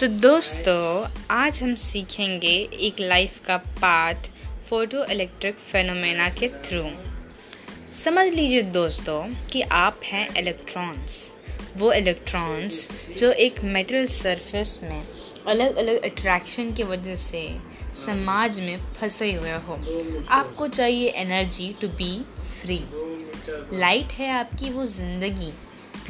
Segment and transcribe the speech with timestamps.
[0.00, 4.26] तो दोस्तों, आज हम सीखेंगे एक लाइफ का पार्ट
[4.68, 6.82] फ़ोटो इलेक्ट्रिक फेनोमेना के थ्रू
[8.04, 11.34] समझ लीजिए दोस्तों कि आप हैं इलेक्ट्रॉन्स
[11.76, 15.08] वो इलेक्ट्रॉन्स जो एक मेटल सरफेस में
[15.46, 17.56] अलग अलग अट्रैक्शन की वजह से
[18.06, 19.78] समाज में फंसे हुए हो।
[20.28, 22.24] आपको चाहिए energy to be
[22.62, 22.80] free
[23.78, 25.52] light है आपकी वो ज़िंदगी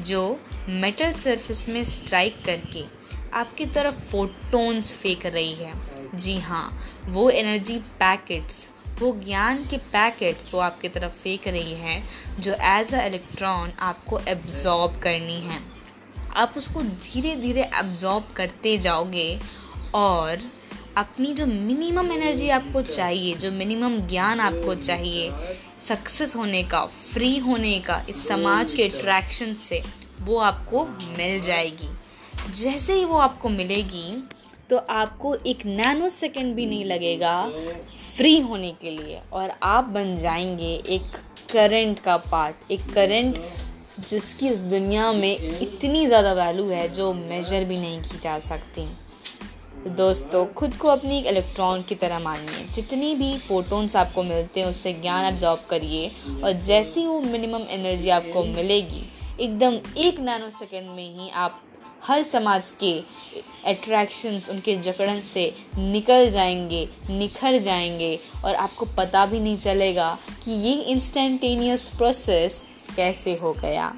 [0.03, 3.01] जो मेटल सरफेस में स्ट्राइक करके
[3.35, 5.73] आपकी तरफ़ फोटोन्स फेंक रही है।
[6.15, 8.67] जी हाँ वो एनर्जी पैकेट्स
[9.01, 12.03] वो ज्ञान के पैकेट्स वो आपकी तरफ़ फेंक रही है,
[12.41, 15.59] जो एज अ इलेक्ट्रॉन आपको एब्जॉर्ब करनी है।
[16.35, 19.39] आप उसको धीरे धीरे एब्जॉर्ब करते जाओगे
[19.95, 20.41] और
[20.97, 25.33] अपनी जो मिनिमम एनर्जी आपको चाहिए, जो मिनिमम ज्ञान आपको चाहिए
[25.81, 29.83] सक्सेस होने का फ्री होने का, इस समाज के अट्रैक्शन से
[30.21, 30.85] वो आपको
[31.19, 31.89] मिल जाएगी।
[32.53, 34.23] जैसे ही वो आपको मिलेगी
[34.71, 37.35] तो आपको एक नैनो सेकेंड भी नहीं लगेगा
[38.17, 41.17] फ्री होने के लिए। और आप बन जाएँगे एक
[41.53, 43.41] करंट का पार्ट, एक करंट
[44.09, 48.89] जिसकी इस दुनिया में इतनी ज़्यादा वैल्यू है जो मेजर भी नहीं की जा सकती।
[49.89, 54.67] दोस्तों, खुद को अपनी एक इलेक्ट्रॉन की तरह मानिए। जितनी भी फोटोन्स आपको मिलते हैं,
[54.67, 56.11] उससे ज्ञान एब्जॉर्ब करिए
[56.45, 59.03] और जैसी वो मिनिमम एनर्जी आपको मिलेगी
[59.41, 61.61] एकदम एक नैनो सेकेंड में ही आप
[62.07, 62.93] हर समाज के
[63.71, 65.45] अट्रैक्शंस उनके जकड़न से
[65.79, 72.63] निकल जाएँगे, निखर जाएँगे और आपको पता भी नहीं चलेगा कि ये इंस्टेंटेनियस प्रोसेस
[72.97, 73.93] कैसे हो गया।